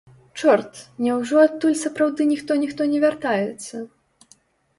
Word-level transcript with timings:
Чорт, 0.39 0.79
няўжо 1.07 1.35
адтуль 1.47 1.75
сапраўды 1.83 2.27
ніхто-ніхто 2.31 2.81
не 2.95 2.99
вяртаецца? 3.05 3.75